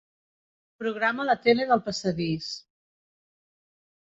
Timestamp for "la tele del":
1.27-1.83